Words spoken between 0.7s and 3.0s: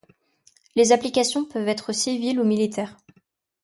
Les applications peuvent être civiles ou militaires.